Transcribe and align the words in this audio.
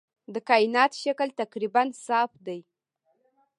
د 0.33 0.35
کائنات 0.49 0.91
شکل 1.03 1.27
تقریباً 1.41 1.83
صاف 2.05 2.31
دی. 2.45 2.59